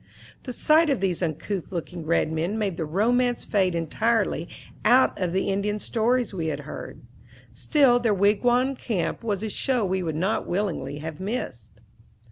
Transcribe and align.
The 0.45 0.51
sight 0.51 0.89
of 0.89 0.99
these 0.99 1.21
uncouth 1.21 1.71
looking 1.71 2.07
red 2.07 2.31
men 2.31 2.57
made 2.57 2.75
the 2.75 2.85
romance 2.85 3.45
fade 3.45 3.75
entirely 3.75 4.49
out 4.83 5.15
of 5.19 5.31
the 5.31 5.49
Indian 5.49 5.77
stories 5.77 6.33
we 6.33 6.47
had 6.47 6.61
heard. 6.61 7.01
Still 7.53 7.99
their 7.99 8.11
wigwam 8.11 8.75
camp 8.75 9.23
was 9.23 9.43
a 9.43 9.49
show 9.49 9.85
we 9.85 10.01
would 10.01 10.15
not 10.15 10.47
willingly 10.47 10.97
have 10.97 11.19
missed. 11.19 11.81